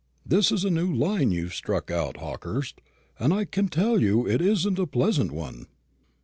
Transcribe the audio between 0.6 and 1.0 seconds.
a new